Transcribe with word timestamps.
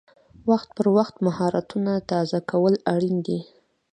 وخت 0.49 0.69
پر 0.77 0.87
وخت 0.97 1.15
مهارتونه 1.27 1.93
تازه 2.11 2.37
کول 2.49 2.73
اړین 2.93 3.17
دي. 3.27 3.39